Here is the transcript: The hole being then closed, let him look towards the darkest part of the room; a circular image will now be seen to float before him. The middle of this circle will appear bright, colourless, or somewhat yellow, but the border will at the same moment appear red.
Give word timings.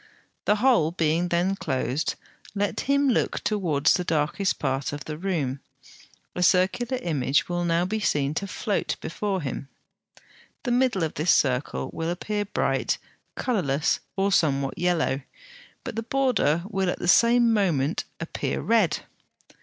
The 0.45 0.55
hole 0.55 0.89
being 0.89 1.27
then 1.29 1.55
closed, 1.55 2.15
let 2.55 2.79
him 2.89 3.07
look 3.07 3.39
towards 3.43 3.93
the 3.93 4.03
darkest 4.03 4.57
part 4.57 4.91
of 4.93 5.05
the 5.05 5.15
room; 5.15 5.59
a 6.33 6.41
circular 6.41 6.97
image 7.03 7.47
will 7.47 7.63
now 7.63 7.85
be 7.85 7.99
seen 7.99 8.33
to 8.33 8.47
float 8.47 8.95
before 8.99 9.43
him. 9.43 9.69
The 10.63 10.71
middle 10.71 11.03
of 11.03 11.13
this 11.13 11.29
circle 11.29 11.91
will 11.93 12.09
appear 12.09 12.45
bright, 12.45 12.97
colourless, 13.35 13.99
or 14.15 14.31
somewhat 14.31 14.75
yellow, 14.79 15.21
but 15.83 15.95
the 15.95 16.01
border 16.01 16.63
will 16.67 16.89
at 16.89 16.97
the 16.97 17.07
same 17.07 17.53
moment 17.53 18.05
appear 18.19 18.59
red. 18.59 19.01